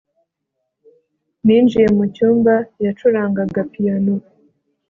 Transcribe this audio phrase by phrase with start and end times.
[1.45, 2.53] Ninjiye mucyumba
[2.85, 4.13] yacurangaga piyano